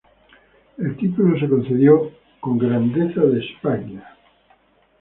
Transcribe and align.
El 0.79 0.97
título 0.97 1.39
se 1.39 1.47
concedió 1.47 2.11
con 2.39 2.57
Grandeza 2.57 3.21
de 3.21 3.39
España. 3.39 4.17